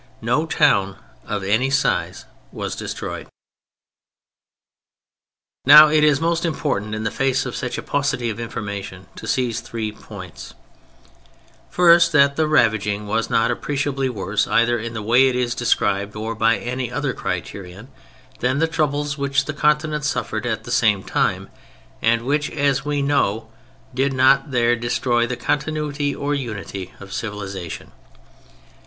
No 0.19 0.47
town 0.47 0.97
of 1.27 1.43
any 1.43 1.69
size 1.69 2.25
was 2.51 2.75
destroyed. 2.75 3.27
Now 5.65 5.89
it 5.89 6.03
is 6.03 6.19
most 6.19 6.43
important 6.43 6.95
in 6.95 7.03
the 7.03 7.11
face 7.11 7.45
of 7.45 7.55
such 7.55 7.77
a 7.77 7.83
paucity 7.83 8.31
of 8.31 8.39
information 8.39 9.05
to 9.15 9.27
seize 9.27 9.59
three 9.59 9.91
points: 9.91 10.55
First, 11.69 12.11
that 12.13 12.35
the 12.35 12.47
ravaging 12.47 13.05
was 13.05 13.29
not 13.29 13.51
appreciably 13.51 14.09
worse, 14.09 14.47
either 14.47 14.79
in 14.79 14.95
the 14.95 15.03
way 15.03 15.27
it 15.27 15.35
is 15.35 15.53
described 15.53 16.15
or 16.15 16.33
by 16.33 16.57
any 16.57 16.91
other 16.91 17.13
criterion, 17.13 17.87
than 18.39 18.57
the 18.57 18.65
troubles 18.67 19.19
which 19.19 19.45
the 19.45 19.53
Continent 19.53 20.03
suffered 20.03 20.47
at 20.47 20.63
the 20.63 20.71
same 20.71 21.03
time 21.03 21.47
and 22.01 22.23
which 22.23 22.49
(as 22.49 22.83
we 22.83 23.03
know) 23.03 23.51
did 23.93 24.13
not 24.13 24.49
there 24.49 24.75
destroy 24.75 25.27
the 25.27 25.37
continuity 25.37 26.15
or 26.15 26.33
unity 26.33 26.91
of 26.99 27.13
civilization. 27.13 27.91